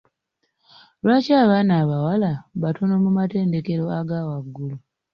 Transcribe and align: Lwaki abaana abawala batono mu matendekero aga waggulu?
Lwaki 1.03 1.31
abaana 1.43 1.73
abawala 1.81 2.31
batono 2.61 2.93
mu 3.03 3.09
matendekero 3.17 3.83
aga 3.99 4.19
waggulu? 4.27 4.75